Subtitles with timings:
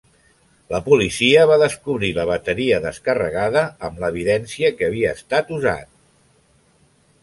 [0.75, 5.97] La policia va descobrir la bateria descarregada, amb l'evidència que havia estat usat.